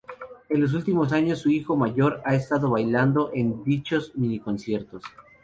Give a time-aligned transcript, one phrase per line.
[0.49, 5.03] En los últimos años su hijo mayor ha estado bailando en dichos mini-conciertos.